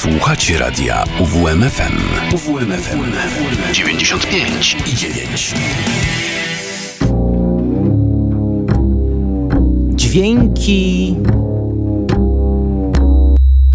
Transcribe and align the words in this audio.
Słuchacie 0.00 0.58
radia 0.58 1.04
UWMFM. 1.18 1.98
UWMFM 2.34 3.12
95 3.72 4.76
i 4.86 4.96
9. 4.96 5.54
Dźwięki 9.94 11.16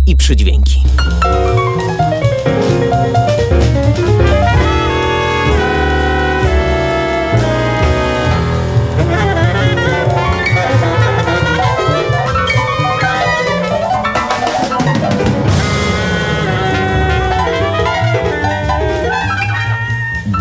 i 0.07 0.15
przydźwięki. 0.15 0.83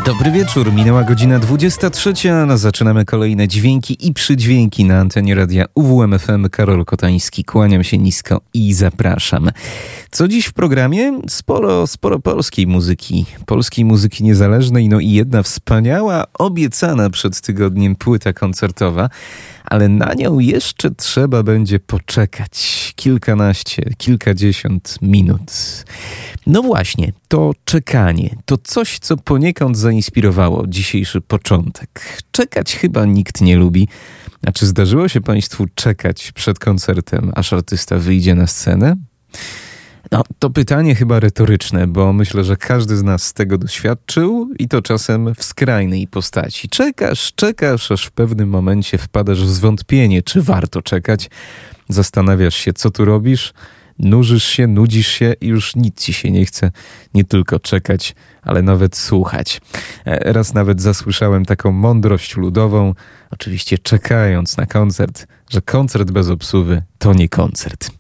Dobry 0.05 0.31
wieczór, 0.31 0.73
minęła 0.73 1.05
godzina 1.05 1.39
23, 1.39 2.13
a 2.33 2.57
zaczynamy 2.57 3.05
kolejne 3.05 3.49
dźwięki 3.49 4.07
i 4.07 4.13
przydźwięki 4.13 4.85
na 4.85 4.99
antenie 4.99 5.35
radia 5.35 5.65
UWMFM. 5.75 6.49
Karol 6.49 6.85
Kotański, 6.85 7.45
kłaniam 7.45 7.85
się 7.85 7.99
nisko 7.99 8.41
i 8.55 8.75
zapraszam. 8.75 9.51
Co 10.11 10.29
dziś 10.29 10.47
w 10.47 10.53
programie? 10.53 11.21
Sporo, 11.29 11.87
sporo 11.87 12.19
polskiej 12.19 12.67
muzyki, 12.67 13.27
polskiej 13.47 13.85
muzyki 13.85 14.25
niezależnej, 14.25 14.89
no 14.89 15.01
i 15.01 15.11
jedna 15.11 15.43
wspaniała, 15.43 16.25
obiecana 16.39 17.11
przed 17.11 17.41
tygodniem 17.41 17.97
płyta 17.97 18.33
koncertowa, 18.33 19.09
ale 19.65 19.89
na 19.89 20.15
nią 20.15 20.39
jeszcze 20.39 20.91
trzeba 20.91 21.43
będzie 21.43 21.81
poczekać 21.81 22.93
kilkanaście, 22.97 23.83
kilkadziesiąt 23.97 24.99
minut. 25.03 25.53
No 26.47 26.63
właśnie, 26.63 27.13
to 27.29 27.53
czekanie 27.65 28.37
to 28.45 28.59
coś, 28.59 28.99
co 28.99 29.17
poniekąd 29.17 29.79
zainspirowało 29.79 30.67
dzisiejszy 30.67 31.21
początek. 31.21 32.23
Czekać 32.31 32.77
chyba 32.77 33.05
nikt 33.05 33.41
nie 33.41 33.57
lubi. 33.57 33.89
A 34.47 34.53
czy 34.53 34.67
zdarzyło 34.67 35.09
się 35.09 35.21
Państwu 35.21 35.67
czekać 35.75 36.33
przed 36.33 36.59
koncertem, 36.59 37.33
aż 37.35 37.53
artysta 37.53 37.99
wyjdzie 37.99 38.35
na 38.35 38.47
scenę? 38.47 38.97
No, 40.13 40.23
to 40.39 40.51
pytanie 40.51 40.95
chyba 40.95 41.21
retoryczne, 41.21 41.87
bo 41.87 42.13
myślę, 42.13 42.45
że 42.45 42.57
każdy 42.57 42.97
z 42.97 43.03
nas 43.03 43.23
z 43.23 43.33
tego 43.33 43.59
doświadczył 43.59 44.51
i 44.59 44.69
to 44.69 44.83
czasem 44.83 45.35
w 45.35 45.45
skrajnej 45.45 46.07
postaci. 46.07 46.69
Czekasz, 46.69 47.33
czekasz, 47.35 47.91
aż 47.91 48.07
w 48.07 48.11
pewnym 48.11 48.49
momencie 48.49 48.99
wpadasz 48.99 49.45
w 49.45 49.49
zwątpienie, 49.49 50.23
czy 50.23 50.43
warto 50.43 50.83
czekać. 50.83 51.31
Zastanawiasz 51.89 52.55
się, 52.55 52.73
co 52.73 52.91
tu 52.91 53.05
robisz, 53.05 53.53
nużysz 53.99 54.45
się, 54.45 54.67
nudzisz 54.67 55.09
się 55.09 55.35
i 55.41 55.47
już 55.47 55.77
nic 55.77 56.03
ci 56.03 56.13
się 56.13 56.31
nie 56.31 56.45
chce, 56.45 56.71
nie 57.15 57.25
tylko 57.25 57.61
czekać, 57.61 58.15
ale 58.43 58.63
nawet 58.63 58.97
słuchać. 58.97 59.61
E, 60.07 60.33
raz 60.33 60.55
nawet 60.55 60.83
zasłyszałem 60.83 61.45
taką 61.45 61.73
mądrość 61.73 62.37
ludową, 62.37 62.95
oczywiście 63.31 63.79
czekając 63.79 64.57
na 64.57 64.67
koncert, 64.67 65.27
że 65.51 65.63
koncert 65.63 66.11
bez 66.11 66.29
obsuwy 66.29 66.83
to 66.99 67.13
nie 67.13 67.29
koncert. 67.29 67.91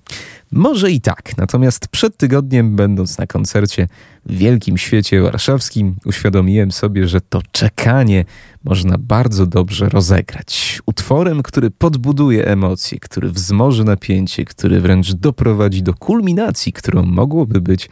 Może 0.56 0.91
i 0.91 1.00
tak, 1.00 1.36
natomiast 1.36 1.88
przed 1.88 2.16
tygodniem, 2.16 2.77
będąc 2.77 3.19
na 3.19 3.27
koncercie 3.27 3.88
w 4.27 4.36
wielkim 4.36 4.78
świecie 4.78 5.20
warszawskim, 5.20 5.96
uświadomiłem 6.05 6.72
sobie, 6.72 7.08
że 7.08 7.20
to 7.20 7.42
czekanie 7.52 8.24
można 8.64 8.98
bardzo 8.98 9.46
dobrze 9.46 9.88
rozegrać. 9.88 10.80
Utworem, 10.86 11.42
który 11.42 11.70
podbuduje 11.70 12.46
emocje, 12.46 12.98
który 13.00 13.30
wzmoży 13.30 13.84
napięcie, 13.84 14.44
który 14.44 14.80
wręcz 14.80 15.12
doprowadzi 15.12 15.83
do 15.83 15.94
kulminacji, 15.94 16.72
którą 16.72 17.02
mogłoby 17.02 17.61
być 17.61 17.89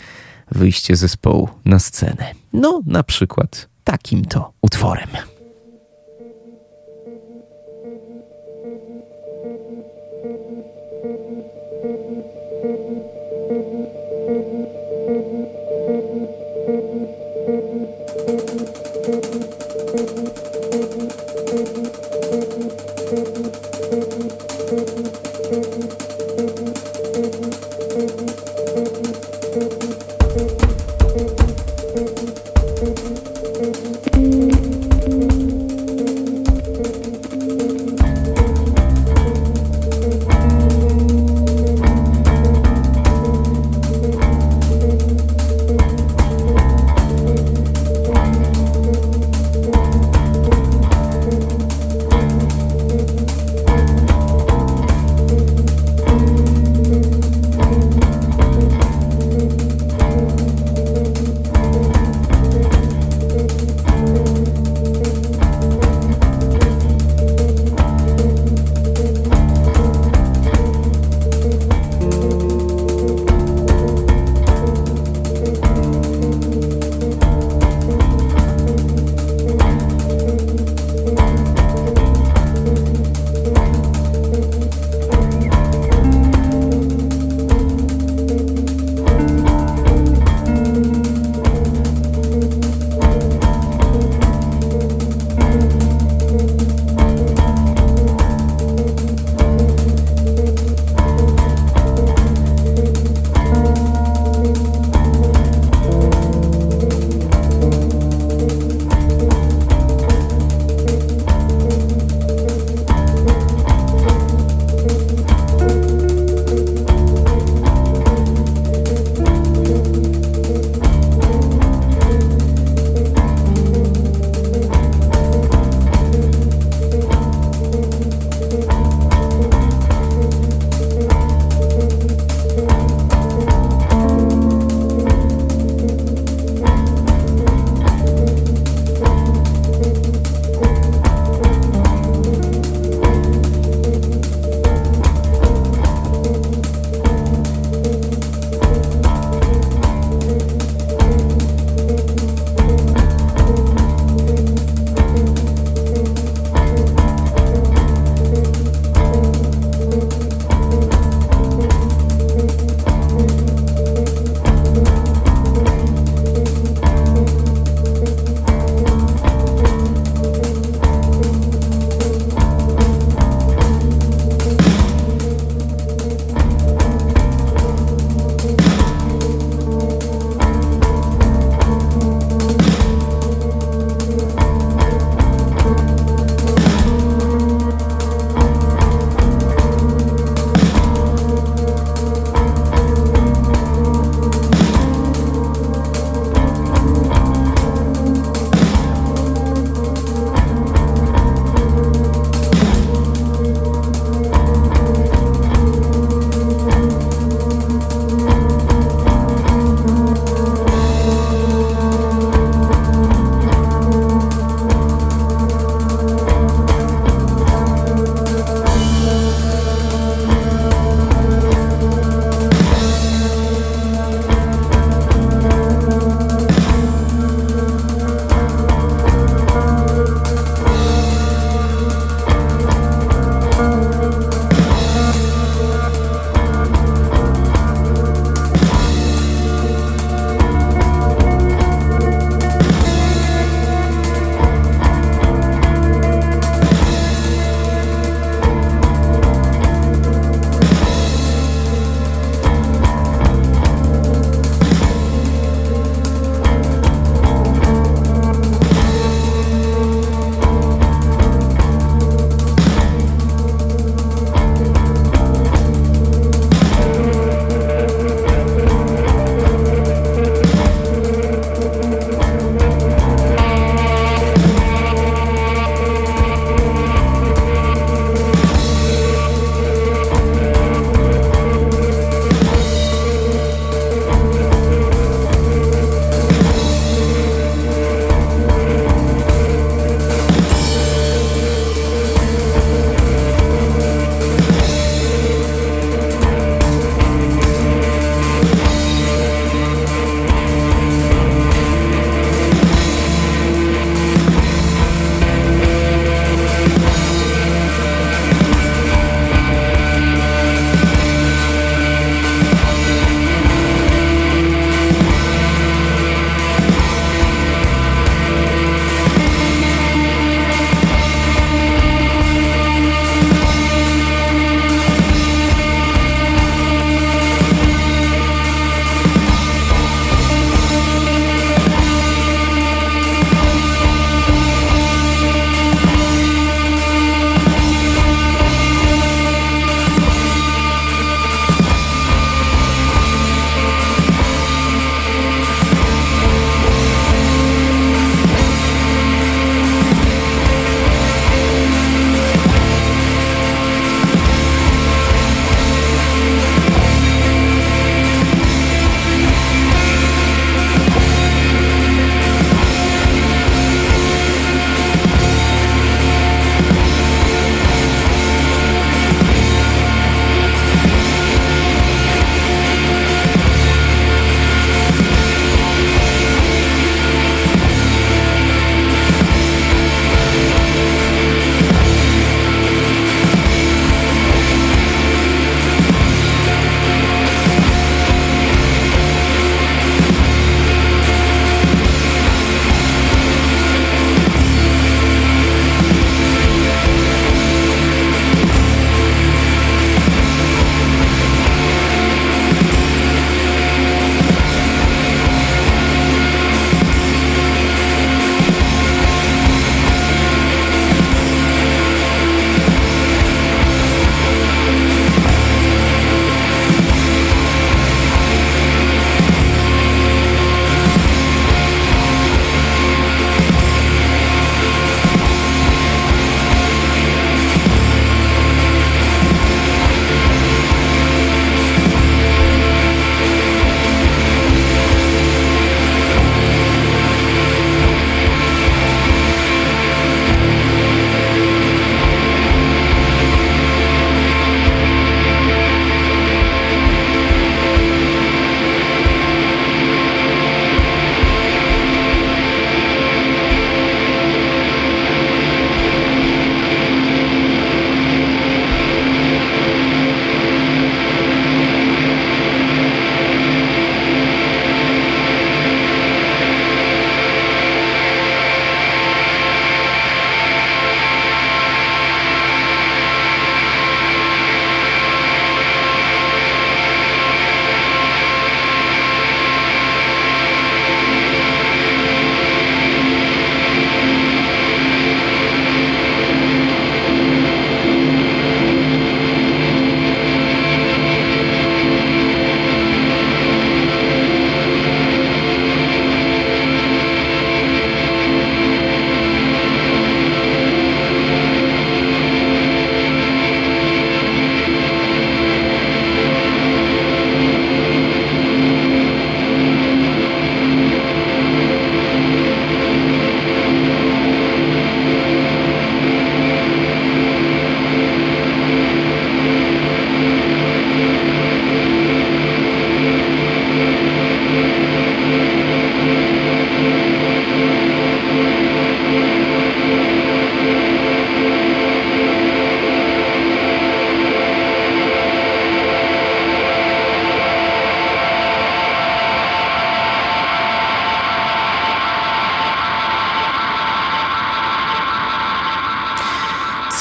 wyjście 0.51 0.97
zespołu 0.97 1.49
na 1.65 1.79
scenę. 1.79 2.33
No, 2.53 2.81
na 2.87 3.03
przykład 3.03 3.69
takim 3.85 4.25
to 4.25 4.53
utworem. 4.61 5.09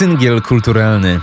Cyngiel 0.02 0.42
kulturalny 0.42 1.20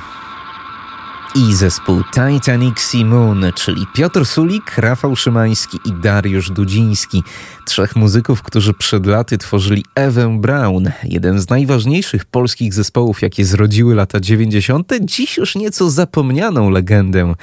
i 1.35 1.55
zespół 1.55 2.03
Titanic 2.05 2.95
Moon, 3.05 3.45
czyli 3.55 3.87
Piotr 3.95 4.27
Sulik, 4.27 4.79
Rafał 4.79 5.17
Szymański 5.17 5.79
i 5.85 5.93
Dariusz 5.93 6.51
Dudziński. 6.51 7.23
Trzech 7.67 7.97
muzyków, 7.97 8.43
którzy 8.43 8.75
przed 8.75 9.07
laty 9.07 9.39
tworzyli 9.39 9.85
Ewę 9.95 10.39
Brown, 10.41 10.91
jeden 11.05 11.41
z 11.41 11.51
najważniejszych 11.51 12.25
polskich 12.25 12.75
zespołów, 12.75 13.23
jakie 13.23 13.45
zrodziły 13.45 13.95
lata 13.95 14.21
90., 14.21 14.93
dziś 15.01 15.37
już 15.37 15.55
nieco 15.57 15.91
zapomnianą 15.91 16.71
legendę 16.71 17.35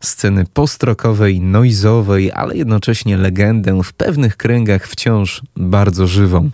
sceny 0.00 0.44
postrokowej, 0.52 1.40
noizowej, 1.40 2.32
ale 2.32 2.56
jednocześnie 2.56 3.16
legendę 3.16 3.82
w 3.82 3.92
pewnych 3.92 4.36
kręgach 4.36 4.88
wciąż 4.88 5.42
bardzo 5.56 6.06
żywą. 6.06 6.50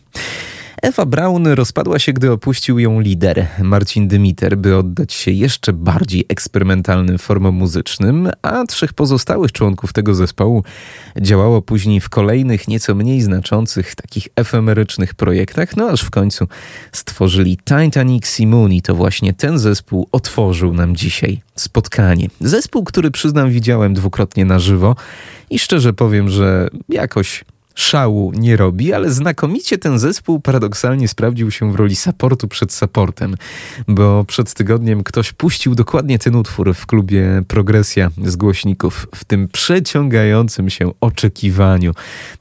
Ewa 0.82 1.06
Braun 1.06 1.46
rozpadła 1.46 1.98
się, 1.98 2.12
gdy 2.12 2.32
opuścił 2.32 2.78
ją 2.78 3.00
lider 3.00 3.46
Marcin 3.62 4.08
Dymiter, 4.08 4.58
by 4.58 4.76
oddać 4.76 5.12
się 5.12 5.30
jeszcze 5.30 5.72
bardziej 5.72 6.24
eksperymentalnym 6.28 7.18
formom 7.18 7.54
muzycznym, 7.54 8.30
a 8.42 8.64
trzech 8.66 8.92
pozostałych 8.92 9.52
członków 9.52 9.92
tego 9.92 10.14
zespołu 10.14 10.64
działało 11.20 11.62
później 11.62 12.00
w 12.00 12.08
kolejnych, 12.08 12.68
nieco 12.68 12.94
mniej 12.94 13.20
znaczących, 13.20 13.94
takich 13.94 14.28
efemerycznych 14.36 15.14
projektach, 15.14 15.76
no 15.76 15.88
aż 15.88 16.02
w 16.02 16.10
końcu 16.10 16.48
stworzyli 16.92 17.56
Titanic 17.56 18.26
Simon 18.26 18.72
i 18.72 18.82
to 18.82 18.94
właśnie 18.94 19.34
ten 19.34 19.58
zespół 19.58 20.08
otworzył 20.12 20.74
nam 20.74 20.96
dzisiaj 20.96 21.40
spotkanie. 21.54 22.28
Zespół, 22.40 22.84
który 22.84 23.10
przyznam 23.10 23.50
widziałem 23.50 23.94
dwukrotnie 23.94 24.44
na 24.44 24.58
żywo 24.58 24.96
i 25.50 25.58
szczerze 25.58 25.92
powiem, 25.92 26.28
że 26.28 26.68
jakoś 26.88 27.44
szału 27.78 28.32
nie 28.36 28.56
robi, 28.56 28.92
ale 28.92 29.10
znakomicie 29.10 29.78
ten 29.78 29.98
zespół 29.98 30.40
paradoksalnie 30.40 31.08
sprawdził 31.08 31.50
się 31.50 31.72
w 31.72 31.74
roli 31.74 31.96
supportu 31.96 32.48
przed 32.48 32.72
supportem, 32.72 33.34
bo 33.88 34.24
przed 34.24 34.54
tygodniem 34.54 35.02
ktoś 35.02 35.32
puścił 35.32 35.74
dokładnie 35.74 36.18
ten 36.18 36.36
utwór 36.36 36.74
w 36.74 36.86
klubie 36.86 37.42
Progresja 37.48 38.10
z 38.24 38.36
głośników, 38.36 39.06
w 39.14 39.24
tym 39.24 39.48
przeciągającym 39.48 40.70
się 40.70 40.90
oczekiwaniu. 41.00 41.92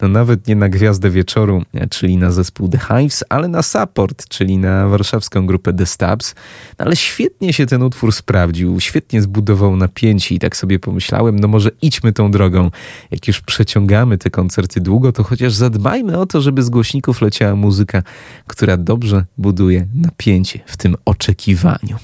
No 0.01 0.07
nawet 0.07 0.47
nie 0.47 0.55
na 0.55 0.69
Gwiazdę 0.69 1.09
Wieczoru, 1.09 1.63
czyli 1.89 2.17
na 2.17 2.31
zespół 2.31 2.69
The 2.69 2.79
Hives, 2.79 3.23
ale 3.29 3.47
na 3.47 3.63
support, 3.63 4.27
czyli 4.27 4.57
na 4.57 4.87
warszawską 4.87 5.47
grupę 5.47 5.73
The 5.73 5.85
Stabs. 5.85 6.35
No 6.79 6.85
ale 6.85 6.95
świetnie 6.95 7.53
się 7.53 7.65
ten 7.65 7.83
utwór 7.83 8.13
sprawdził, 8.13 8.79
świetnie 8.79 9.21
zbudował 9.21 9.75
napięcie 9.75 10.35
i 10.35 10.39
tak 10.39 10.57
sobie 10.57 10.79
pomyślałem, 10.79 11.39
no 11.39 11.47
może 11.47 11.69
idźmy 11.81 12.13
tą 12.13 12.31
drogą. 12.31 12.71
Jak 13.11 13.27
już 13.27 13.41
przeciągamy 13.41 14.17
te 14.17 14.29
koncerty 14.29 14.81
długo, 14.81 15.11
to 15.11 15.26
chociaż 15.27 15.53
zadbajmy 15.53 16.17
o 16.17 16.25
to, 16.25 16.41
żeby 16.41 16.63
z 16.63 16.69
głośników 16.69 17.21
leciała 17.21 17.55
muzyka, 17.55 18.03
która 18.47 18.77
dobrze 18.77 19.25
buduje 19.37 19.87
napięcie 19.93 20.59
w 20.65 20.77
tym 20.77 20.95
oczekiwaniu. 21.05 21.97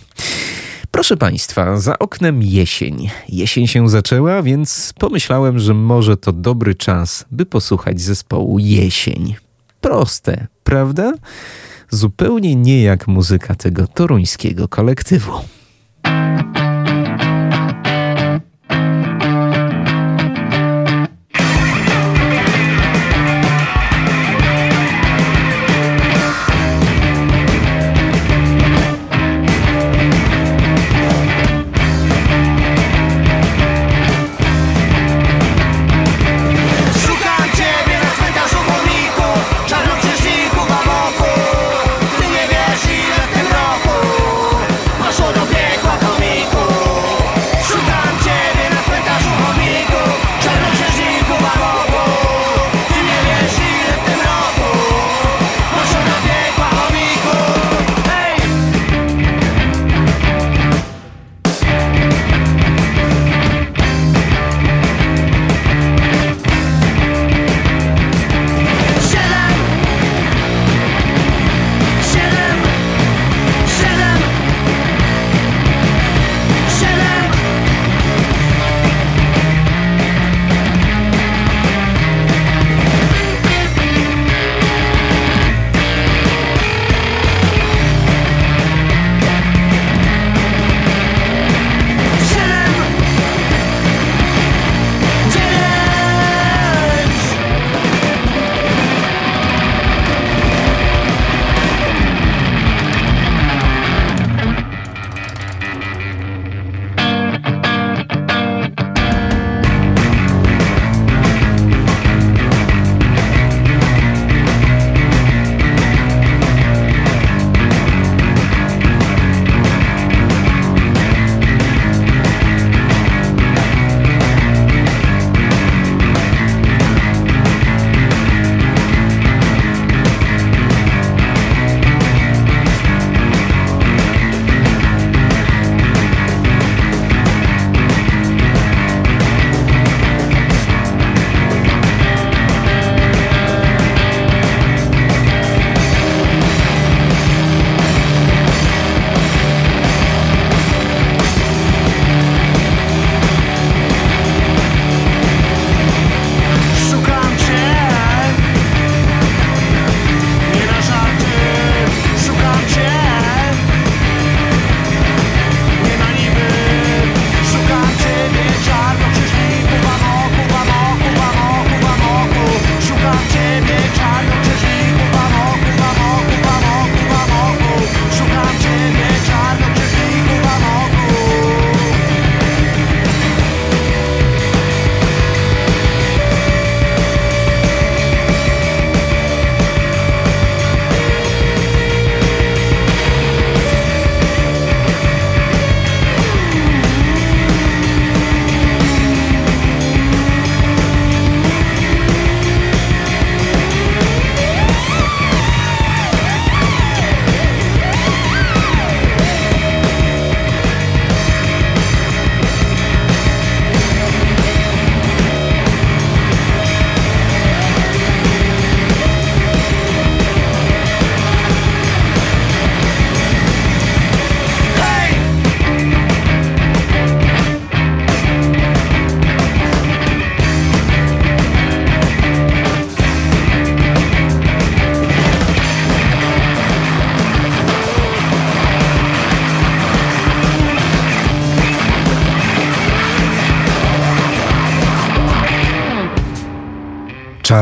Proszę 0.91 1.17
Państwa, 1.17 1.77
za 1.77 1.99
oknem 1.99 2.43
jesień. 2.43 3.09
Jesień 3.29 3.67
się 3.67 3.89
zaczęła, 3.89 4.41
więc 4.41 4.93
pomyślałem, 4.99 5.59
że 5.59 5.73
może 5.73 6.17
to 6.17 6.31
dobry 6.31 6.75
czas, 6.75 7.25
by 7.31 7.45
posłuchać 7.45 8.01
zespołu 8.01 8.59
Jesień. 8.59 9.35
Proste, 9.81 10.47
prawda? 10.63 11.13
Zupełnie 11.89 12.55
nie 12.55 12.83
jak 12.83 13.07
muzyka 13.07 13.55
tego 13.55 13.87
toruńskiego 13.87 14.67
kolektywu. 14.67 15.31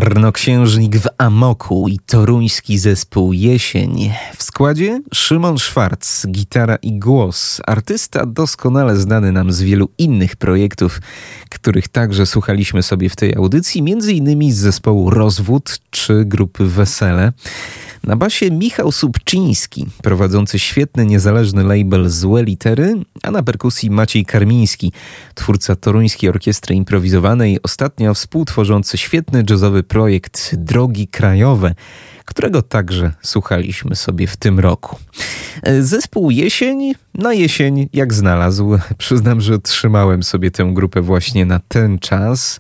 Czarnoksiężnik 0.02 0.98
w 0.98 1.08
Amoku 1.18 1.88
i 1.88 2.00
toruński 2.00 2.78
zespół 2.78 3.34
Jesień. 3.34 4.14
W 4.38 4.44
składzie 4.44 5.02
Szymon 5.14 5.58
Szwarc, 5.58 6.28
gitara 6.28 6.76
i 6.76 7.00
głos. 7.00 7.62
Artysta 7.68 8.26
doskonale 8.26 8.98
znany 8.98 9.32
nam 9.32 9.52
z 9.52 9.62
wielu 9.62 9.90
innych 9.98 10.36
projektów, 10.36 11.02
których 11.50 11.88
także 11.88 12.26
słuchaliśmy 12.26 12.84
sobie 12.84 13.10
w 13.10 13.16
tej 13.16 13.36
audycji, 13.36 13.82
między 13.82 14.14
innymi 14.14 14.52
z 14.52 14.58
zespołu 14.58 15.10
Rozwód 15.10 15.80
czy 15.90 16.26
grupy 16.26 16.66
Wesele. 16.66 17.34
Na 18.04 18.16
basie 18.16 18.52
Michał 18.52 18.92
Subczyński, 18.92 19.86
prowadzący 20.04 20.60
świetny 20.60 21.06
niezależny 21.06 21.64
label 21.64 22.10
Złe 22.10 22.44
Litery, 22.44 22.94
a 23.24 23.32
na 23.32 23.44
perkusji 23.44 23.90
Maciej 23.90 24.26
Karmiński, 24.26 24.92
twórca 25.36 25.76
toruńskiej 25.76 26.30
orkiestry 26.30 26.76
improwizowanej, 26.76 27.60
ostatnio 27.64 28.14
współtworzący 28.14 28.98
świetny 28.98 29.44
jazzowy 29.50 29.84
projekt 29.84 30.56
Drogi 30.56 31.08
Krajowe, 31.08 31.76
którego 32.26 32.62
także 32.62 33.14
słuchaliśmy 33.22 33.96
sobie 33.96 34.28
w 34.28 34.38
tym 34.38 34.60
roku. 34.60 34.98
Zespół 35.80 36.32
Jesień 36.32 36.94
na 37.14 37.34
jesień 37.34 37.90
jak 37.94 38.14
znalazł. 38.14 38.78
Przyznam, 38.98 39.42
że 39.42 39.60
trzymałem 39.60 40.24
sobie 40.24 40.52
tę 40.52 40.72
grupę 40.74 41.02
właśnie 41.02 41.46
na 41.46 41.60
ten 41.68 42.00
czas. 42.00 42.60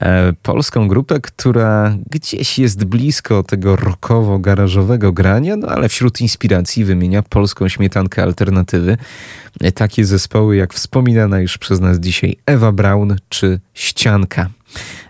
E, 0.00 0.32
polską 0.42 0.88
grupę, 0.88 1.20
która 1.20 1.96
gdzieś 2.10 2.58
jest 2.58 2.84
blisko 2.84 3.42
tego 3.42 3.76
rockowo-garażowego 3.76 5.12
grania, 5.12 5.56
no 5.56 5.68
ale 5.68 5.88
wśród 5.88 6.20
inspiracji 6.20 6.84
wymienia 6.84 7.22
polską 7.22 7.68
śmietankę 7.68 8.22
alternatywy. 8.22 8.96
E, 9.60 9.72
takie 9.72 10.04
zespoły 10.04 10.56
jak 10.56 10.74
wspominana 10.74 11.40
już 11.40 11.58
przez 11.58 11.80
nas 11.80 11.98
dzisiaj 11.98 12.36
Ewa 12.46 12.72
Braun 12.72 13.16
czy 13.28 13.60
Ścianka. 13.74 14.48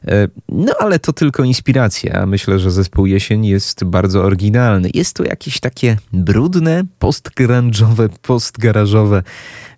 E, 0.08 0.28
no 0.48 0.74
ale 0.78 0.98
to 0.98 1.12
tylko 1.12 1.44
inspiracja. 1.44 2.26
Myślę, 2.26 2.58
że 2.58 2.70
zespół 2.70 3.06
Jesień 3.06 3.46
jest 3.46 3.84
bardzo 3.84 4.22
oryginalny. 4.22 4.90
Jest 4.94 5.16
to 5.16 5.24
jakieś 5.24 5.60
takie 5.60 5.96
brudne, 6.12 6.84
postgrunge'owe, 7.00 8.08
postgarażowe, 8.22 9.22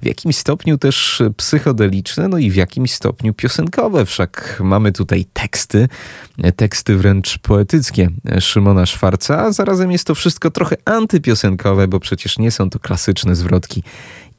w 0.02 0.06
jakimś 0.06 0.36
stopniu 0.36 0.78
też 0.78 1.22
psychodeliczne, 1.36 2.28
no 2.28 2.38
i 2.38 2.50
w 2.50 2.56
jakimś 2.56 2.92
stopniu 2.92 3.34
piosenkowe. 3.34 4.06
Wszak 4.06 4.60
mamy 4.64 4.92
tutaj 4.92 5.24
teksty, 5.32 5.88
teksty 6.56 6.96
wręcz 6.96 7.38
poetyckie 7.38 8.08
Szymona 8.40 8.86
Szwarca, 8.86 9.38
a 9.38 9.52
zarazem 9.52 9.92
jest 9.92 10.06
to 10.06 10.14
wszystko 10.14 10.50
trochę 10.50 10.76
antypiosenkowe, 10.84 11.88
bo 11.88 12.00
przecież 12.00 12.38
nie 12.38 12.50
są 12.50 12.70
to 12.70 12.78
klasyczne 12.78 13.36
zwrotki 13.36 13.82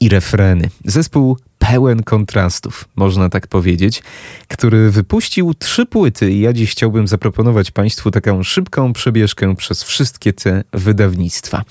i 0.00 0.08
refreny. 0.08 0.70
Zespół 0.84 1.38
pełen 1.70 2.02
kontrastów, 2.02 2.88
można 2.96 3.28
tak 3.28 3.46
powiedzieć, 3.46 4.02
który 4.48 4.90
wypuścił 4.90 5.54
trzy 5.54 5.86
płyty 5.86 6.30
i 6.30 6.40
ja 6.40 6.52
dziś 6.52 6.70
chciałbym 6.70 7.08
zaproponować 7.08 7.70
Państwu 7.70 8.10
taką 8.10 8.42
szybką 8.42 8.92
przebieżkę 8.92 9.56
przez 9.56 9.82
wszystkie 9.82 10.32
te 10.32 10.64
wydawnictwa. 10.72 11.62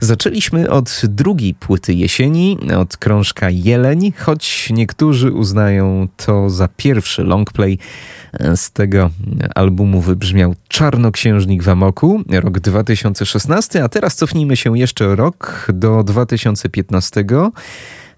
Zaczęliśmy 0.00 0.70
od 0.70 1.02
drugiej 1.04 1.54
płyty 1.54 1.94
jesieni, 1.94 2.58
od 2.78 2.96
krążka 2.96 3.50
Jeleń, 3.50 4.12
choć 4.18 4.68
niektórzy 4.70 5.32
uznają 5.32 6.08
to 6.16 6.50
za 6.50 6.68
pierwszy 6.76 7.22
longplay. 7.22 7.78
Z 8.56 8.70
tego 8.70 9.10
albumu 9.54 10.00
wybrzmiał 10.00 10.54
Czarnoksiężnik 10.68 11.62
w 11.62 11.68
Amoku, 11.68 12.22
rok 12.30 12.60
2016, 12.60 13.84
a 13.84 13.88
teraz 13.88 14.14
cofnijmy 14.14 14.56
się 14.56 14.78
jeszcze 14.78 15.16
rok 15.16 15.66
do 15.74 16.04
2015. 16.04 17.24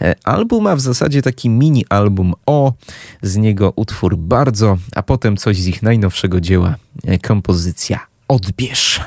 E, 0.01 0.15
album 0.25 0.65
ma 0.65 0.77
w 0.77 0.81
zasadzie 0.81 1.23
taki 1.23 1.49
mini 1.49 1.85
album 1.89 2.35
o, 2.47 2.73
z 3.23 3.37
niego 3.37 3.73
utwór 3.77 4.17
bardzo, 4.17 4.77
a 4.95 5.03
potem 5.03 5.37
coś 5.37 5.57
z 5.57 5.67
ich 5.67 5.83
najnowszego 5.83 6.41
dzieła, 6.41 6.75
e, 7.05 7.19
kompozycja 7.19 8.01
Odbierz. 8.29 9.01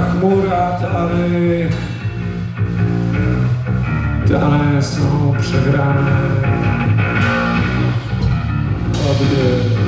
Chmura 0.00 0.78
danych 0.80 1.92
Dane 4.28 4.82
są 4.82 5.34
przegrane. 5.40 6.10
Odbiór 9.10 9.81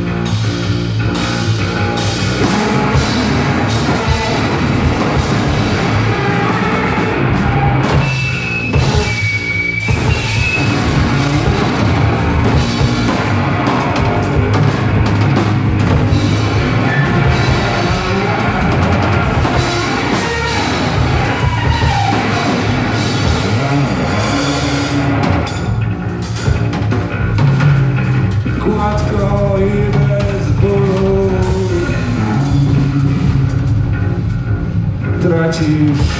to 35.55 36.14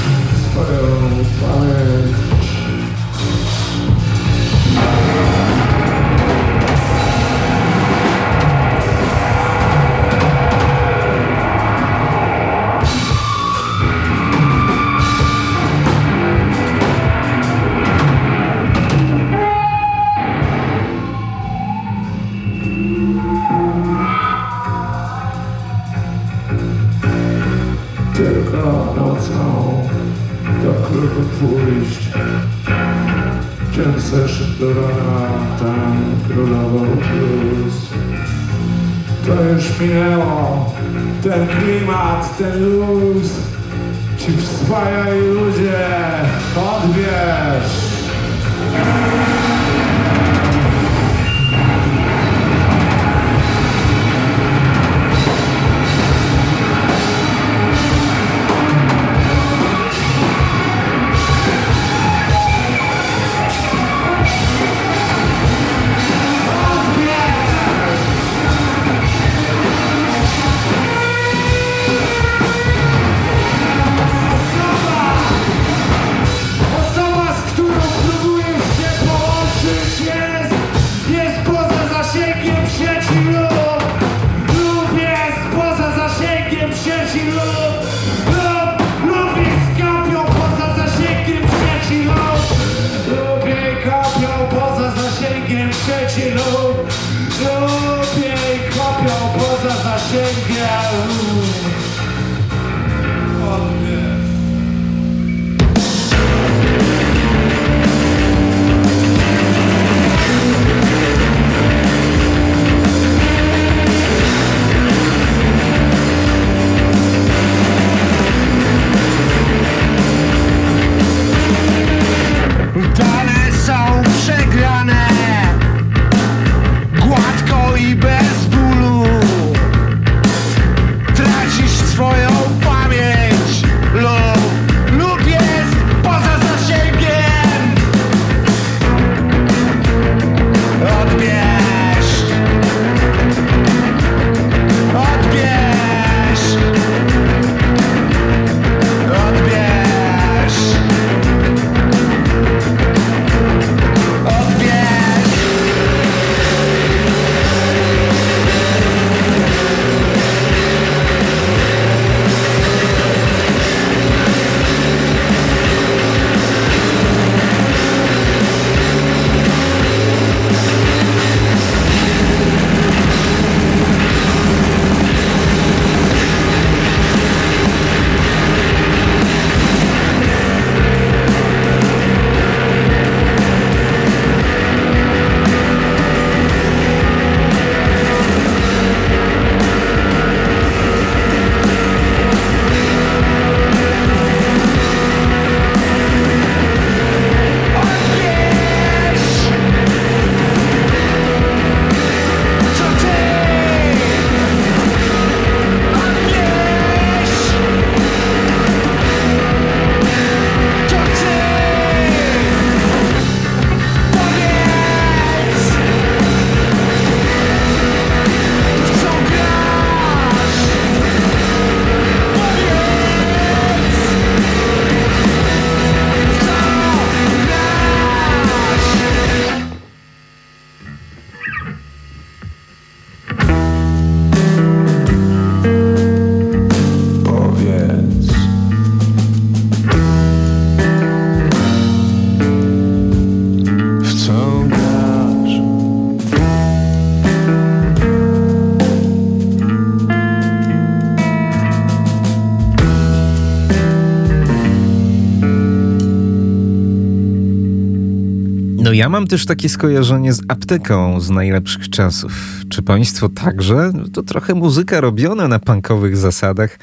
ja 258.95 259.09
mam 259.09 259.27
też 259.27 259.47
takie 259.47 259.69
skojarzenie 259.69 260.33
z 260.33 260.43
apteką 260.49 261.21
z 261.21 261.31
najlepszych 261.31 261.91
czasów. 261.91 262.33
Czy 262.69 262.83
państwo 262.83 263.29
także? 263.29 263.93
To 264.13 264.23
trochę 264.23 264.55
muzyka 264.55 265.01
robiona 265.01 265.49
na 265.49 265.59
punkowych 265.59 266.17
zasadach 266.17 266.79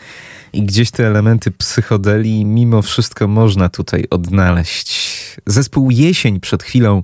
i 0.54 0.64
gdzieś 0.64 0.92
te 0.92 1.08
elementy 1.08 1.52
psychodeli 1.52 2.46
mimo 2.46 2.82
wszystko 2.82 3.28
można 3.28 3.70
tutaj 3.70 4.06
odnaleźć. 4.10 5.12
Zespół 5.46 5.92
Jesień 5.92 6.40
przed 6.40 6.64
chwilą 6.64 7.02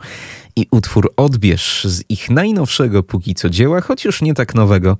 i 0.55 0.67
utwór 0.71 1.13
Odbierz 1.17 1.83
z 1.83 2.03
ich 2.09 2.29
najnowszego 2.29 3.03
póki 3.03 3.35
co 3.35 3.49
dzieła, 3.49 3.81
choć 3.81 4.05
już 4.05 4.21
nie 4.21 4.33
tak 4.33 4.55
nowego, 4.55 4.97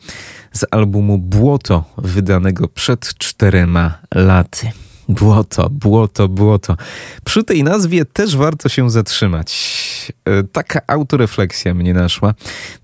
z 0.52 0.66
albumu 0.72 1.18
Błoto, 1.18 1.84
wydanego 1.98 2.68
przed 2.68 3.14
czterema 3.18 3.98
laty. 4.16 4.72
Błoto, 5.10 5.70
błoto, 5.70 6.28
błoto. 6.28 6.78
Przy 7.26 7.44
tej 7.44 7.64
nazwie 7.64 8.06
też 8.06 8.38
warto 8.38 8.70
się 8.70 8.90
zatrzymać. 8.90 9.87
E, 10.26 10.44
taka 10.44 10.82
autorefleksja 10.88 11.74
mnie 11.74 11.94
naszła, 11.94 12.34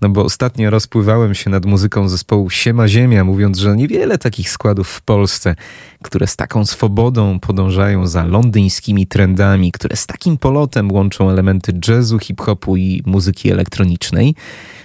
no 0.00 0.08
bo 0.08 0.24
ostatnio 0.24 0.70
rozpływałem 0.70 1.34
się 1.34 1.50
nad 1.50 1.66
muzyką 1.66 2.08
zespołu 2.08 2.50
Siema 2.50 2.88
Ziemia, 2.88 3.24
mówiąc, 3.24 3.58
że 3.58 3.76
niewiele 3.76 4.18
takich 4.18 4.50
składów 4.50 4.88
w 4.88 5.02
Polsce, 5.02 5.56
które 6.02 6.26
z 6.26 6.36
taką 6.36 6.66
swobodą 6.66 7.40
podążają 7.40 8.06
za 8.06 8.24
londyńskimi 8.24 9.06
trendami, 9.06 9.72
które 9.72 9.96
z 9.96 10.06
takim 10.06 10.36
polotem 10.36 10.92
łączą 10.92 11.30
elementy 11.30 11.72
jazzu, 11.88 12.18
hip-hopu 12.18 12.76
i 12.76 13.02
muzyki 13.06 13.50
elektronicznej. 13.50 14.34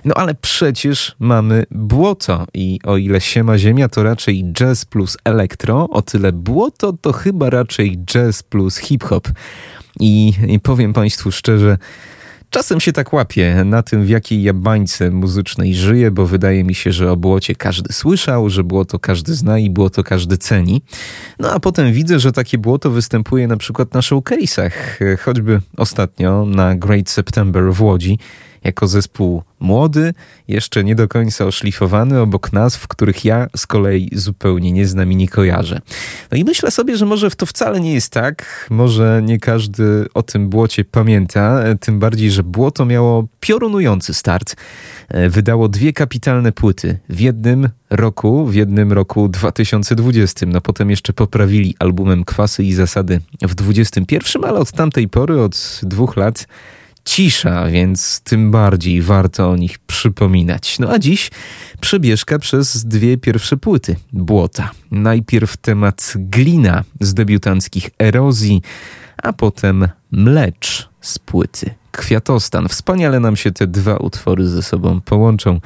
No 0.06 0.16
ale 0.16 0.36
przecież 0.36 1.16
mamy 1.20 1.64
błoto 1.72 2.46
i 2.54 2.80
o 2.84 2.98
ile 2.98 3.22
Siema 3.22 3.58
Ziemia 3.58 3.90
to 3.90 4.04
raczej 4.04 4.44
jazz 4.54 4.86
plus 4.86 5.18
elektro, 5.24 5.90
o 5.90 6.02
tyle 6.02 6.34
błoto 6.34 6.94
to 7.02 7.14
chyba 7.14 7.50
raczej 7.50 7.98
jazz 8.06 8.44
plus 8.44 8.78
hip-hop. 8.78 9.28
I, 10.00 10.34
I 10.48 10.60
powiem 10.60 10.94
Państwu 10.94 11.32
szczerze, 11.32 11.78
Czasem 12.50 12.80
się 12.80 12.94
tak 12.94 13.14
łapię 13.14 13.64
na 13.66 13.84
tym, 13.84 14.06
w 14.06 14.10
jakiej 14.10 14.44
ja 14.44 14.54
bańce 14.54 15.12
muzycznej 15.12 15.76
żyję, 15.76 16.12
bo 16.12 16.26
wydaje 16.26 16.64
mi 16.64 16.76
się, 16.76 16.92
że 16.92 17.12
o 17.12 17.18
błocie 17.18 17.56
każdy 17.56 17.94
słyszał, 17.94 18.50
że 18.50 18.64
błoto 18.64 19.00
każdy 19.00 19.36
zna 19.36 19.60
i 19.60 19.70
błoto 19.70 20.04
każdy 20.04 20.38
ceni. 20.38 20.82
No 21.40 21.52
a 21.52 21.60
potem 21.60 21.94
widzę, 21.94 22.20
że 22.20 22.32
takie 22.32 22.58
błoto 22.58 22.92
występuje 22.92 23.48
na 23.48 23.58
przykład 23.58 23.94
na 23.94 24.00
showcase'ach, 24.00 24.72
choćby 25.20 25.62
ostatnio 25.78 26.46
na 26.46 26.76
Great 26.76 27.10
September 27.10 27.74
w 27.74 27.82
Łodzi 27.82 28.20
jako 28.64 28.88
zespół 28.88 29.44
młody, 29.60 30.14
jeszcze 30.48 30.84
nie 30.84 30.96
do 30.96 31.08
końca 31.08 31.46
oszlifowany, 31.46 32.20
obok 32.20 32.54
nazw, 32.54 32.88
których 32.88 33.26
ja 33.26 33.48
z 33.58 33.68
kolei 33.68 34.10
zupełnie 34.14 34.72
nie 34.72 34.88
znam 34.88 35.12
i 35.12 35.16
nie 35.16 35.28
kojarzę. 35.28 35.82
No 36.32 36.38
i 36.38 36.44
myślę 36.44 36.72
sobie, 36.72 36.98
że 36.98 37.06
może 37.06 37.32
to 37.32 37.46
wcale 37.46 37.80
nie 37.80 37.94
jest 37.94 38.14
tak, 38.14 38.68
może 38.70 39.22
nie 39.26 39.40
każdy 39.40 40.06
o 40.14 40.24
tym 40.24 40.50
błocie 40.50 40.86
pamięta, 40.86 41.64
tym 41.80 42.00
bardziej, 42.00 42.32
że 42.32 42.44
błoto 42.44 42.86
miało 42.86 43.28
piorunujący 43.40 44.14
start. 44.14 44.56
Wydało 45.30 45.70
dwie 45.70 45.94
kapitalne 45.94 46.52
płyty 46.52 47.00
w 47.10 47.20
jednym 47.20 47.70
roku, 47.90 48.46
w 48.46 48.56
jednym 48.56 48.94
roku 48.94 49.30
2020. 49.30 50.46
No 50.46 50.62
potem 50.62 50.90
jeszcze 50.90 51.14
poprawili 51.14 51.76
albumem 51.80 52.26
Kwasy 52.26 52.64
i 52.64 52.74
Zasady 52.74 53.22
w 53.42 53.56
21, 53.56 54.46
ale 54.46 54.60
od 54.60 54.72
tamtej 54.72 55.08
pory, 55.08 55.42
od 55.42 55.80
dwóch 55.84 56.18
lat 56.18 56.48
cisza, 57.10 57.66
więc 57.66 58.22
tym 58.22 58.52
bardziej 58.52 59.02
warto 59.02 59.50
o 59.50 59.56
nich 59.56 59.80
przypominać. 59.80 60.80
No 60.80 60.90
a 60.90 61.00
dziś 61.00 61.32
przebieżka 61.82 62.40
przez 62.40 62.86
dwie 62.86 63.18
pierwsze 63.18 63.58
płyty 63.58 63.96
Błota. 64.14 64.72
Najpierw 64.92 65.58
temat 65.58 66.14
glina 66.16 66.84
z 67.02 67.14
debiutanckich 67.14 67.90
erozji, 68.00 68.62
a 69.24 69.34
potem 69.34 69.88
mlecz 70.12 70.90
z 71.02 71.20
płyty 71.20 71.74
Kwiatostan. 71.92 72.68
Wspaniale 72.68 73.20
nam 73.20 73.36
się 73.36 73.52
te 73.52 73.68
dwa 73.68 73.98
utwory 73.98 74.48
ze 74.48 74.64
sobą 74.64 75.02
połączą. 75.02 75.62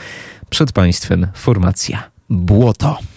Przed 0.49 0.71
Państwem 0.71 1.27
formacja 1.33 2.03
Błoto. 2.29 3.12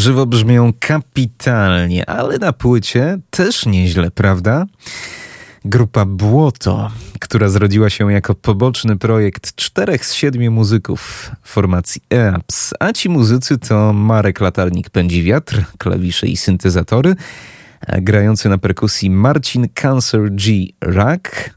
Żywo 0.00 0.26
brzmią 0.26 0.72
kapitalnie, 0.78 2.10
ale 2.10 2.38
na 2.38 2.52
płycie 2.52 3.18
też 3.30 3.66
nieźle, 3.66 4.10
prawda? 4.10 4.66
Grupa 5.64 6.04
Błoto, 6.04 6.90
która 7.20 7.48
zrodziła 7.48 7.90
się 7.90 8.12
jako 8.12 8.34
poboczny 8.34 8.96
projekt 8.96 9.54
czterech 9.54 10.06
z 10.06 10.14
siedmiu 10.14 10.52
muzyków 10.52 11.30
formacji 11.42 12.02
EAPS, 12.14 12.74
a 12.80 12.92
ci 12.92 13.08
muzycy 13.08 13.58
to 13.58 13.92
Marek 13.92 14.40
Latarnik 14.40 14.90
pędzi 14.90 15.22
wiatr, 15.22 15.64
klawisze 15.78 16.26
i 16.26 16.36
syntezatory, 16.36 17.14
grający 17.98 18.48
na 18.48 18.58
perkusji 18.58 19.10
Marcin 19.10 19.68
Cancer 19.74 20.30
G. 20.30 20.52
Rack, 20.80 21.50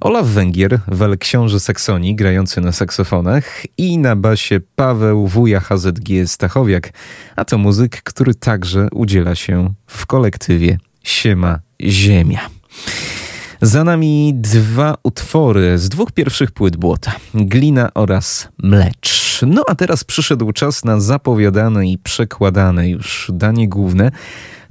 Olaf 0.00 0.26
Węgier, 0.26 0.80
wel 0.88 1.18
książę 1.18 1.60
Saksonii, 1.60 2.14
grający 2.14 2.60
na 2.60 2.72
saksofonach 2.72 3.62
i 3.78 3.98
na 3.98 4.16
basie 4.16 4.60
Paweł 4.76 5.26
Wuja 5.26 5.60
HZG 5.60 6.08
Stachowiak, 6.26 6.92
a 7.36 7.44
to 7.44 7.58
muzyk, 7.58 8.02
który 8.02 8.34
także 8.34 8.88
udziela 8.92 9.34
się 9.34 9.74
w 9.86 10.06
kolektywie 10.06 10.78
Siema 11.02 11.58
Ziemia. 11.82 12.40
Za 13.62 13.84
nami 13.84 14.32
dwa 14.34 14.94
utwory 15.02 15.78
z 15.78 15.88
dwóch 15.88 16.12
pierwszych 16.12 16.52
płyt 16.52 16.76
Błota. 16.76 17.12
Glina 17.34 17.90
oraz 17.94 18.48
Mlecz. 18.62 19.40
No 19.46 19.64
a 19.68 19.74
teraz 19.74 20.04
przyszedł 20.04 20.52
czas 20.52 20.84
na 20.84 21.00
zapowiadane 21.00 21.88
i 21.88 21.98
przekładane 21.98 22.88
już 22.88 23.30
danie 23.34 23.68
główne, 23.68 24.10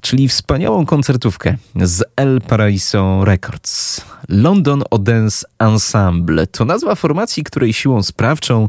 czyli 0.04 0.28
wspaniałą 0.28 0.86
koncertówkę 0.86 1.58
z 1.76 2.04
El 2.16 2.42
Paraiso 2.42 3.26
Records. 3.26 4.02
London 4.30 4.84
Odens 4.90 5.46
Ensemble 5.60 6.48
to 6.48 6.66
nazwa 6.66 6.96
formacji, 6.96 7.44
której 7.44 7.74
siłą 7.74 8.04
sprawczą, 8.04 8.68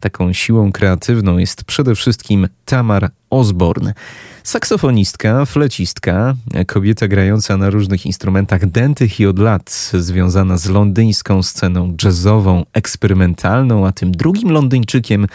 taką 0.00 0.32
siłą 0.32 0.72
kreatywną 0.72 1.38
jest 1.38 1.64
przede 1.64 1.94
wszystkim 1.94 2.48
Tamar 2.64 3.10
Osborne. 3.30 3.94
Saksofonistka, 4.42 5.44
flecistka, 5.44 6.34
kobieta 6.66 7.08
grająca 7.08 7.56
na 7.56 7.70
różnych 7.70 8.06
instrumentach 8.06 8.66
dętych 8.66 9.20
i 9.20 9.26
od 9.26 9.38
lat 9.38 9.90
związana 9.94 10.58
z 10.58 10.66
londyńską 10.66 11.42
sceną 11.42 11.96
jazzową, 12.04 12.64
eksperymentalną, 12.72 13.86
a 13.86 13.92
tym 13.92 14.12
drugim 14.12 14.50
Londyńczykiem 14.50 15.26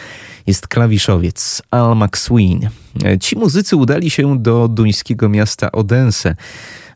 jest 0.46 0.68
klawiszowiec 0.68 1.62
Al 1.70 1.96
McSween. 1.96 2.68
Ci 3.20 3.36
muzycy 3.36 3.76
udali 3.76 4.10
się 4.10 4.38
do 4.38 4.68
duńskiego 4.68 5.28
miasta 5.28 5.72
Odense, 5.72 6.36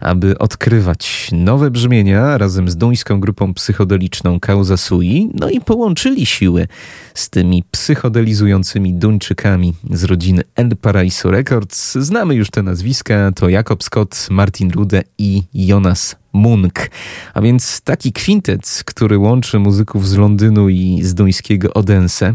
aby 0.00 0.38
odkrywać 0.38 1.28
nowe 1.32 1.70
brzmienia 1.70 2.38
razem 2.38 2.70
z 2.70 2.76
duńską 2.76 3.20
grupą 3.20 3.54
psychodeliczną 3.54 4.40
Causa 4.40 4.76
Sui, 4.76 5.30
no 5.34 5.50
i 5.50 5.60
połączyli 5.60 6.26
siły 6.26 6.68
z 7.14 7.30
tymi 7.30 7.64
psychodelizującymi 7.70 8.94
Duńczykami 8.94 9.74
z 9.90 10.04
rodziny 10.04 10.42
El 10.54 10.76
Paraiso 10.76 11.30
Records. 11.30 11.94
Znamy 11.94 12.34
już 12.34 12.50
te 12.50 12.62
nazwiska, 12.62 13.32
to 13.34 13.48
Jakob 13.48 13.82
Scott, 13.82 14.26
Martin 14.30 14.70
Rude 14.70 15.02
i 15.18 15.42
Jonas 15.54 16.16
Munk. 16.32 16.90
A 17.34 17.40
więc 17.40 17.80
taki 17.80 18.12
kwintet, 18.12 18.82
który 18.86 19.18
łączy 19.18 19.58
muzyków 19.58 20.08
z 20.08 20.16
Londynu 20.16 20.68
i 20.68 21.02
z 21.02 21.14
duńskiego 21.14 21.74
Odense. 21.74 22.34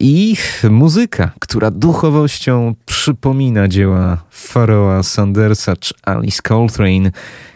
I 0.00 0.36
muzyka, 0.70 1.30
która 1.40 1.70
duchowością 1.70 2.74
przypomina 2.86 3.68
dzieła 3.68 4.18
Pharoah 4.30 5.06
Sandersa 5.06 5.76
czy 5.76 5.94
Alice 6.04 6.42
Coltrane, 6.42 7.10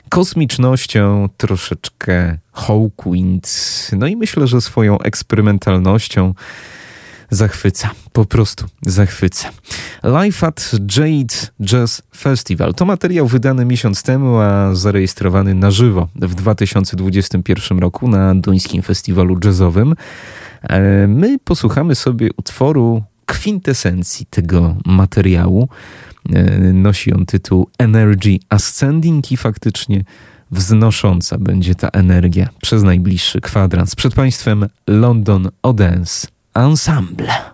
kosmicznością 0.09 1.29
troszeczkę 1.37 2.39
Hawkwind, 2.53 3.49
no 3.99 4.07
i 4.07 4.17
myślę, 4.17 4.47
że 4.47 4.61
swoją 4.61 4.99
eksperymentalnością 4.99 6.35
zachwyca, 7.31 7.91
po 8.13 8.25
prostu 8.25 8.67
zachwyca. 8.83 9.51
Live 10.03 10.45
at 10.45 10.71
Jade 10.97 11.35
Jazz 11.61 12.03
Festival 12.17 12.75
to 12.75 12.85
materiał 12.85 13.27
wydany 13.27 13.65
miesiąc 13.65 14.03
temu, 14.03 14.39
a 14.39 14.75
zarejestrowany 14.75 15.55
na 15.55 15.71
żywo 15.71 16.09
w 16.15 16.35
2021 16.35 17.79
roku 17.79 18.09
na 18.09 18.35
duńskim 18.35 18.83
festiwalu 18.83 19.39
jazzowym. 19.45 19.95
E, 20.69 21.07
my 21.07 21.39
posłuchamy 21.39 21.95
sobie 21.95 22.29
utworu 22.37 23.03
kwintesencji 23.27 24.27
tego 24.27 24.77
materiału. 24.87 25.69
E, 26.33 26.43
nosi 26.73 27.13
on 27.13 27.27
tytuł 27.27 27.69
Energy 27.79 28.39
Ascending 28.49 29.33
i 29.33 29.37
faktycznie 29.37 30.05
wznosząca 30.51 31.39
będzie 31.39 31.75
ta 31.75 31.89
energia 31.89 32.49
przez 32.63 32.83
najbliższy 32.83 33.41
kwadrans. 33.41 33.95
Przed 33.95 34.15
Państwem 34.15 34.67
London 34.87 35.49
Odens 35.63 36.27
Ensemble. 36.55 37.54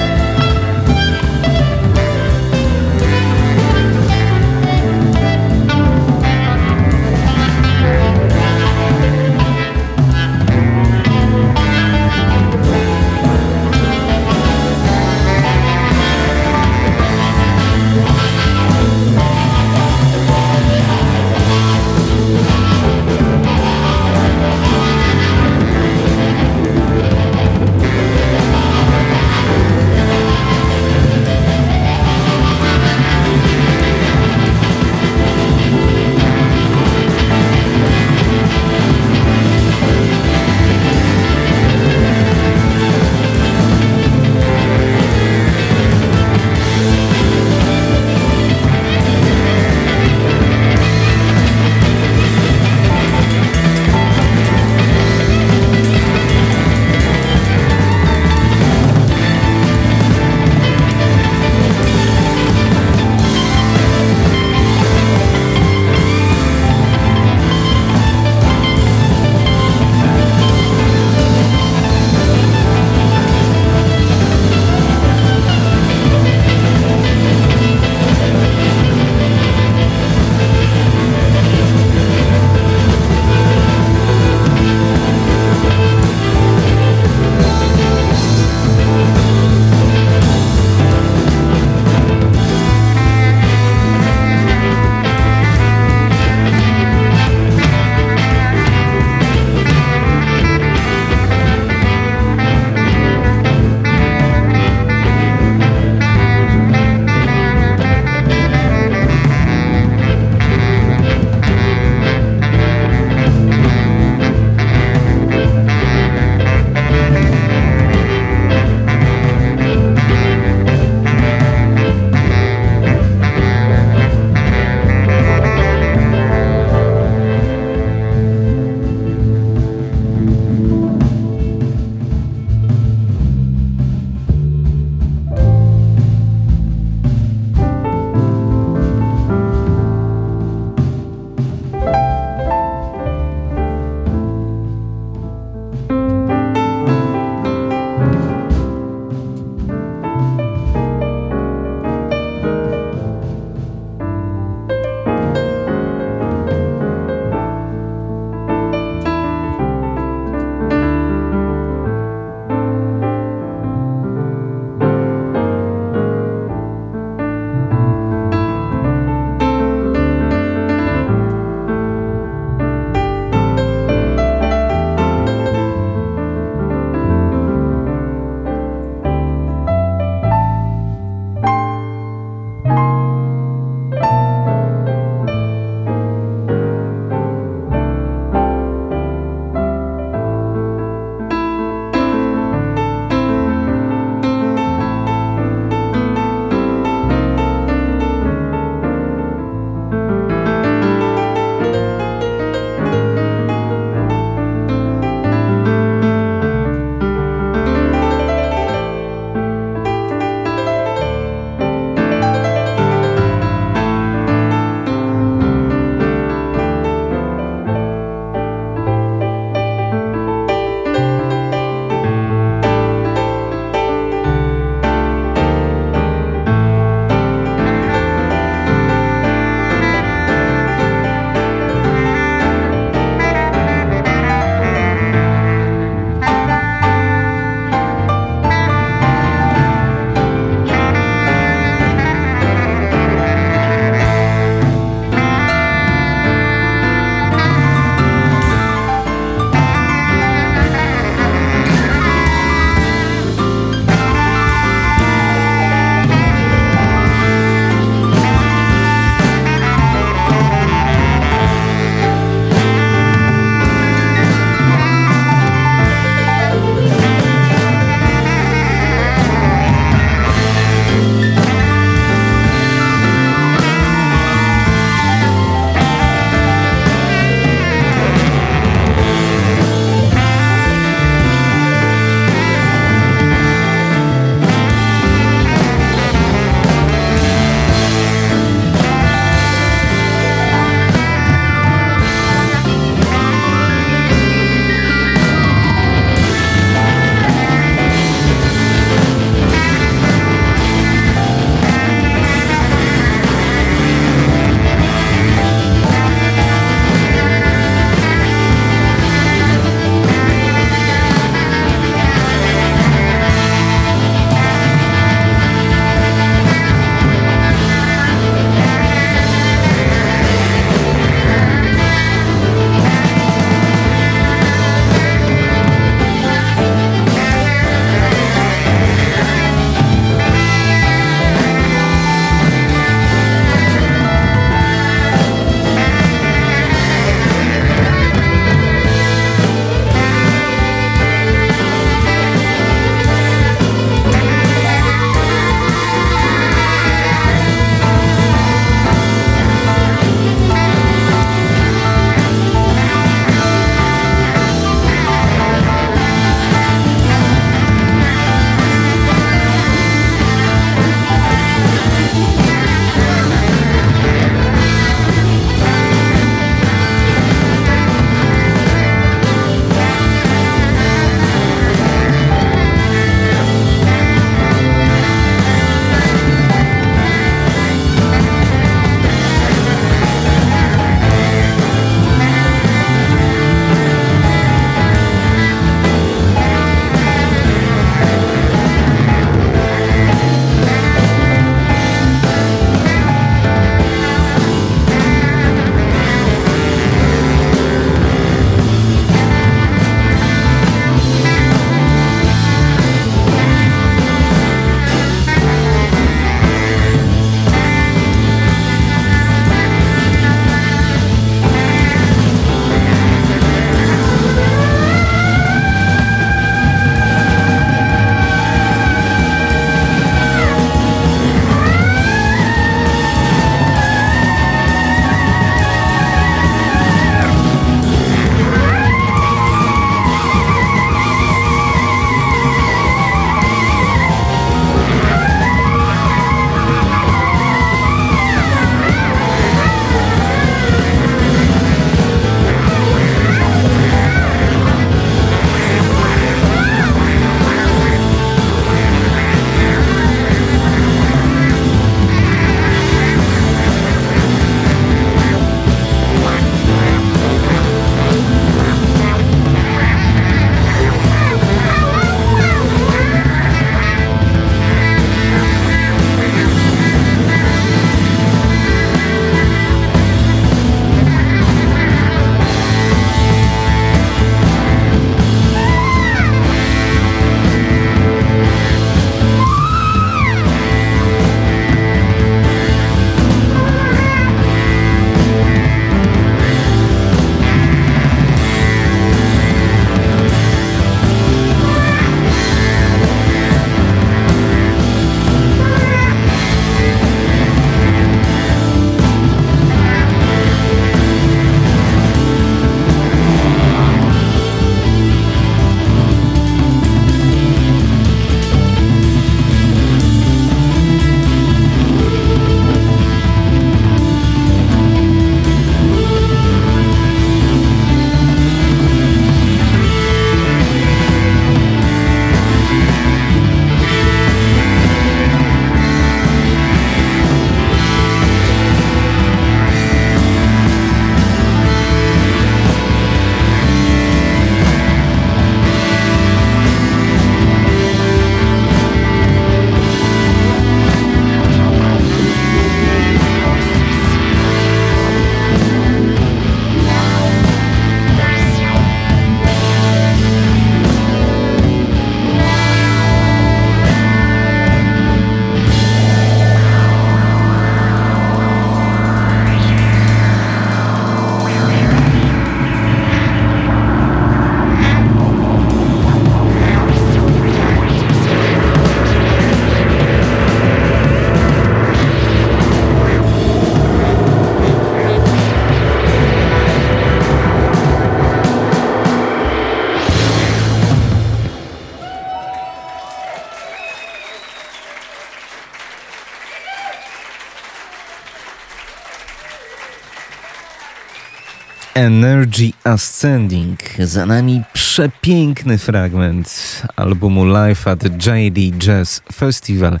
Energy 592.00 592.72
Ascending. 592.84 593.78
Za 593.98 594.26
nami 594.26 594.62
przepiękny 594.72 595.78
fragment 595.78 596.82
albumu 596.96 597.44
Live 597.44 597.88
at 597.88 598.04
JD 598.04 598.78
Jazz 598.78 599.22
Festival. 599.32 600.00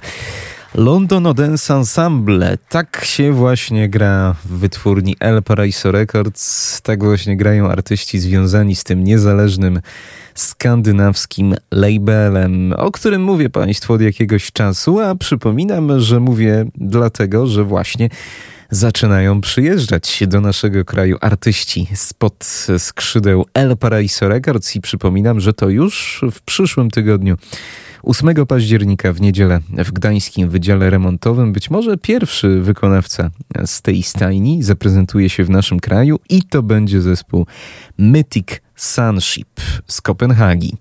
London 0.74 1.26
Odense 1.26 1.74
Ensemble. 1.74 2.58
Tak 2.68 3.04
się 3.04 3.32
właśnie 3.32 3.88
gra 3.88 4.34
w 4.44 4.48
wytwórni 4.48 5.16
El 5.20 5.42
Paraiso 5.42 5.92
Records. 5.92 6.80
Tak 6.82 7.04
właśnie 7.04 7.36
grają 7.36 7.68
artyści 7.70 8.18
związani 8.18 8.76
z 8.76 8.84
tym 8.84 9.04
niezależnym 9.04 9.80
skandynawskim 10.34 11.54
labelem, 11.70 12.72
o 12.76 12.90
którym 12.90 13.22
mówię 13.22 13.50
Państwu 13.50 13.92
od 13.92 14.00
jakiegoś 14.00 14.52
czasu, 14.52 15.00
a 15.00 15.14
przypominam, 15.14 16.00
że 16.00 16.20
mówię 16.20 16.64
dlatego, 16.74 17.46
że 17.46 17.64
właśnie 17.64 18.08
zaczynają 18.70 19.40
przyjeżdżać 19.40 20.22
do 20.26 20.40
naszego 20.40 20.84
kraju 20.84 21.16
artyści 21.20 21.86
spod 21.94 22.66
skrzydeł 22.78 23.46
El 23.54 23.76
Paraiso 23.76 24.28
Records 24.28 24.76
i 24.76 24.80
przypominam, 24.80 25.40
że 25.40 25.52
to 25.52 25.68
już 25.68 26.24
w 26.32 26.40
przyszłym 26.42 26.90
tygodniu 26.90 27.36
8 28.02 28.46
października 28.46 29.12
w 29.12 29.20
niedzielę 29.20 29.60
w 29.84 29.92
Gdańskim 29.92 30.48
Wydziale 30.48 30.90
Remontowym 30.90 31.52
być 31.52 31.70
może 31.70 31.96
pierwszy 31.96 32.60
wykonawca 32.60 33.30
z 33.66 33.82
tej 33.82 34.02
stajni 34.02 34.62
zaprezentuje 34.62 35.30
się 35.30 35.44
w 35.44 35.50
naszym 35.50 35.80
kraju 35.80 36.18
i 36.28 36.42
to 36.42 36.62
będzie 36.62 37.00
zespół 37.00 37.46
Mythic 37.98 38.60
Sunship 38.76 39.60
z 39.86 40.00
Kopenhagi. 40.00 40.74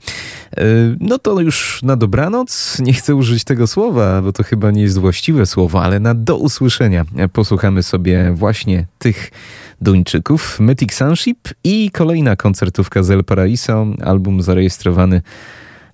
E, 0.57 0.63
no 0.99 1.17
to 1.17 1.39
już 1.39 1.79
na 1.83 1.95
dobranoc. 1.95 2.79
Nie 2.79 2.93
chcę 2.93 3.15
użyć 3.15 3.43
tego 3.43 3.67
słowa, 3.67 4.21
bo 4.21 4.31
to 4.31 4.43
chyba 4.43 4.71
nie 4.71 4.81
jest 4.81 4.97
właściwe 4.97 5.45
słowo, 5.45 5.83
ale 5.83 5.99
na 5.99 6.13
do 6.13 6.37
usłyszenia 6.37 7.05
posłuchamy 7.33 7.83
sobie 7.83 8.31
właśnie 8.33 8.85
tych 8.99 9.31
Duńczyków. 9.81 10.59
Mythic 10.59 10.93
Sunship 10.93 11.49
i 11.63 11.91
kolejna 11.91 12.35
koncertówka 12.35 13.03
z 13.03 13.11
El 13.11 13.23
Paraiso, 13.23 13.85
album 14.03 14.41
zarejestrowany 14.41 15.21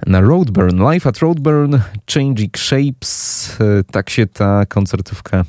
na 0.08 0.22
Roadburn, 0.22 0.84
Live 0.84 1.08
at 1.08 1.18
Roadburn, 1.18 1.78
Changing 2.14 2.58
Shapes. 2.58 3.58
E, 3.62 3.84
tak 3.84 4.10
się 4.10 4.28
ta 4.28 4.66
koncertówka 4.66 5.46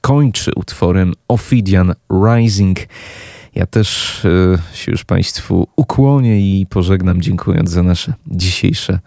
kończy 0.00 0.50
utworem 0.56 1.12
Ophidian 1.28 1.94
Rising. 2.26 2.78
Ja 3.54 3.66
też 3.66 4.24
y, 4.24 4.58
się 4.72 4.92
już 4.92 5.04
Państwu 5.04 5.68
ukłonię 5.76 6.40
i 6.40 6.66
pożegnam, 6.66 7.22
dziękując 7.22 7.70
za 7.70 7.82
nasze 7.82 8.14
dzisiejsze, 8.26 8.98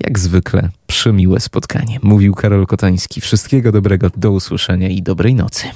jak 0.00 0.18
zwykle, 0.18 0.68
przemiłe 0.86 1.40
spotkanie. 1.40 1.98
Mówił 2.02 2.34
Karol 2.34 2.66
Kotański. 2.66 3.20
Wszystkiego 3.20 3.72
dobrego, 3.72 4.10
do 4.16 4.30
usłyszenia 4.30 4.88
i 4.88 5.02
dobrej 5.02 5.34
nocy. 5.34 5.66